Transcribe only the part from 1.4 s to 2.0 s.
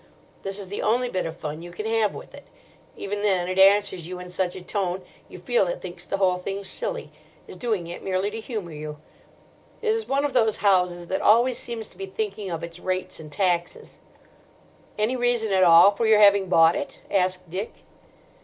you can